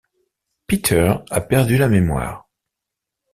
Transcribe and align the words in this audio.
Peter 0.65 1.13
a 1.29 1.41
perdu 1.41 1.77
la 1.77 1.87
mémoire. 1.87 2.49